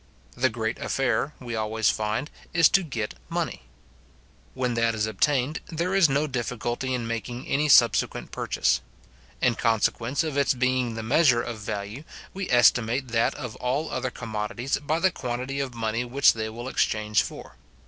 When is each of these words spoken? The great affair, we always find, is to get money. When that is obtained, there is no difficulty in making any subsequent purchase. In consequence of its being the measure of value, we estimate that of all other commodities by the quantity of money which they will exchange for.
The 0.35 0.49
great 0.49 0.79
affair, 0.79 1.35
we 1.39 1.55
always 1.55 1.91
find, 1.91 2.31
is 2.53 2.69
to 2.69 2.81
get 2.81 3.13
money. 3.29 3.61
When 4.55 4.73
that 4.73 4.95
is 4.95 5.05
obtained, 5.05 5.61
there 5.67 5.93
is 5.93 6.09
no 6.09 6.25
difficulty 6.25 6.95
in 6.95 7.05
making 7.05 7.45
any 7.47 7.69
subsequent 7.69 8.31
purchase. 8.31 8.81
In 9.43 9.53
consequence 9.53 10.23
of 10.23 10.37
its 10.37 10.55
being 10.55 10.95
the 10.95 11.03
measure 11.03 11.43
of 11.43 11.59
value, 11.59 12.03
we 12.33 12.49
estimate 12.49 13.09
that 13.09 13.35
of 13.35 13.55
all 13.57 13.91
other 13.91 14.09
commodities 14.09 14.79
by 14.79 14.97
the 14.99 15.11
quantity 15.11 15.59
of 15.59 15.75
money 15.75 16.03
which 16.03 16.33
they 16.33 16.49
will 16.49 16.67
exchange 16.67 17.21
for. 17.21 17.57